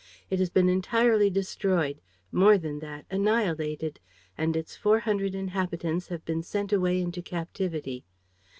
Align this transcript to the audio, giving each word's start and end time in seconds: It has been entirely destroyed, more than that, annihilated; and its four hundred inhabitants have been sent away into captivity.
It 0.31 0.39
has 0.39 0.49
been 0.49 0.67
entirely 0.67 1.29
destroyed, 1.29 2.01
more 2.31 2.57
than 2.57 2.79
that, 2.79 3.05
annihilated; 3.11 3.99
and 4.35 4.57
its 4.57 4.75
four 4.75 5.01
hundred 5.01 5.35
inhabitants 5.35 6.07
have 6.07 6.25
been 6.25 6.41
sent 6.41 6.73
away 6.73 6.99
into 6.99 7.21
captivity. 7.21 8.03